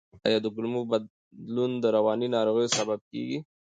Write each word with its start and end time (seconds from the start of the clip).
آیا 0.27 0.37
د 0.41 0.47
کولمو 0.55 0.81
بدلون 0.91 1.71
د 1.83 1.85
رواني 1.95 2.27
ناروغیو 2.35 2.73
سبب 2.77 2.99
کیږي؟ 3.11 3.37